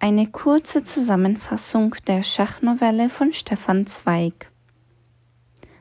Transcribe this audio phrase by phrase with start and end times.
[0.00, 4.48] Eine kurze Zusammenfassung der Schachnovelle von Stefan Zweig.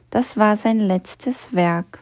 [0.10, 2.02] Das war sein letztes Werk.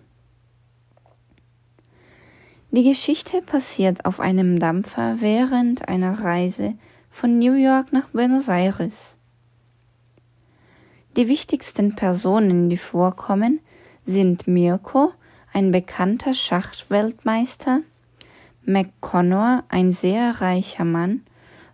[2.71, 6.75] Die Geschichte passiert auf einem Dampfer während einer Reise
[7.09, 9.17] von New York nach Buenos Aires.
[11.17, 13.59] Die wichtigsten Personen, die vorkommen,
[14.05, 15.11] sind Mirko,
[15.51, 17.81] ein bekannter Schachweltmeister,
[18.63, 21.25] McConnor, ein sehr reicher Mann,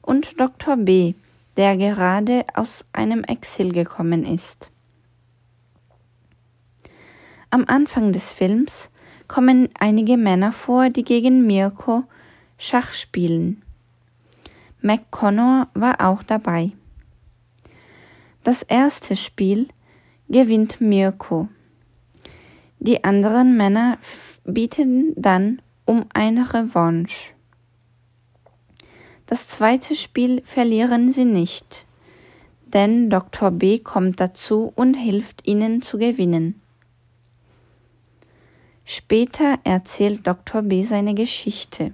[0.02, 0.78] und Dr.
[0.78, 1.14] B,
[1.58, 4.72] der gerade aus einem Exil gekommen ist.
[7.50, 8.90] Am Anfang des Films
[9.28, 12.04] kommen einige Männer vor, die gegen Mirko
[12.58, 13.62] Schach spielen.
[14.82, 16.72] McConnor war auch dabei.
[18.44, 19.68] Das erste Spiel
[20.30, 21.50] gewinnt Mirko.
[22.80, 23.98] Die anderen Männer
[24.46, 27.34] bieten dann um eine Revanche.
[29.32, 31.86] Das zweite Spiel verlieren sie nicht,
[32.66, 33.50] denn Dr.
[33.50, 36.62] B kommt dazu und hilft ihnen zu gewinnen.
[38.84, 40.64] Später erzählt Dr.
[40.64, 41.94] B seine Geschichte.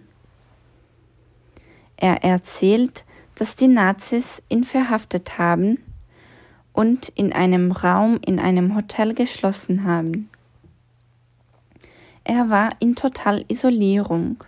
[1.96, 5.78] Er erzählt, dass die Nazis ihn verhaftet haben
[6.74, 10.32] und in einem Raum in einem Hotel geschlossen haben.
[12.24, 14.44] Er war in total Isolierung.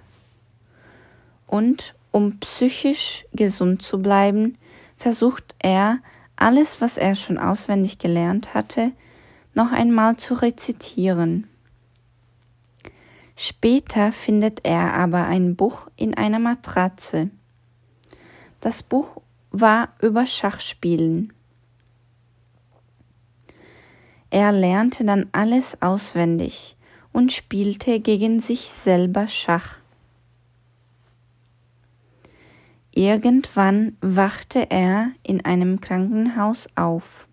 [1.45, 4.57] Und um psychisch gesund zu bleiben,
[4.97, 5.99] versucht er,
[6.35, 8.91] alles, was er schon auswendig gelernt hatte,
[9.53, 11.47] noch einmal zu rezitieren.
[13.35, 17.29] Später findet er aber ein Buch in einer Matratze.
[18.59, 19.21] Das Buch
[19.51, 21.33] war über Schachspielen.
[24.29, 26.77] Er lernte dann alles auswendig
[27.11, 29.77] und spielte gegen sich selber Schach.
[32.99, 37.29] Irgendwann wachte er in einem Krankenhaus auf.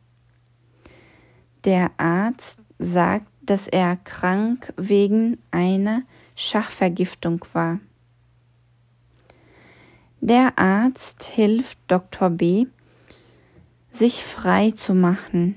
[1.64, 6.02] Der Arzt sagt, dass er krank wegen einer
[6.36, 7.80] Schachvergiftung war.
[10.20, 12.30] Der Arzt hilft Dr.
[12.30, 12.66] B,
[13.90, 15.56] sich frei zu machen.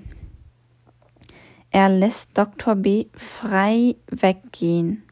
[1.69, 2.73] Er lässt Dr.
[2.73, 5.03] B frei weggehen.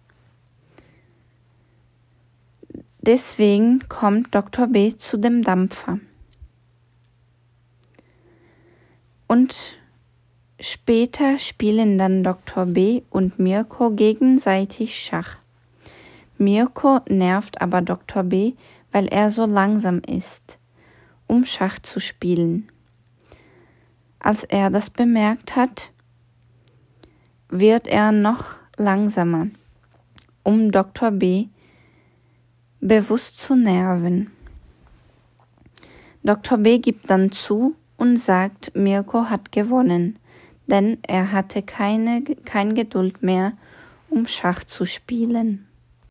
[3.08, 4.68] Deswegen kommt Dr.
[4.68, 6.02] B zu dem Dampfer.
[9.28, 9.78] Und
[10.60, 12.66] später spielen dann Dr.
[12.66, 15.38] B und Mirko gegenseitig Schach.
[16.38, 18.24] Mirko nervt aber Dr.
[18.24, 18.56] B,
[18.92, 20.60] weil er so langsam ist,
[21.28, 22.70] um Schach zu spielen.
[24.20, 25.92] Als er das bemerkt hat,
[27.48, 29.48] wird er noch langsamer,
[30.44, 31.12] um Dr.
[31.12, 31.48] B
[32.80, 34.32] bewusst zu nerven.
[36.24, 36.58] Dr.
[36.58, 40.20] B gibt dann zu und sagt, Mirko hat gewonnen,
[40.68, 43.54] denn er hatte keine, kein Geduld mehr,
[44.10, 45.68] um Schach zu spielen.